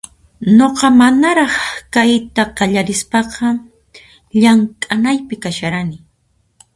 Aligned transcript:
Nuqa 0.59 0.87
manaraq 0.99 1.53
kayta 1.93 2.43
qallarispaqa 2.57 3.47
llanmk´anaypi 4.41 5.35
kasharani 5.43 5.97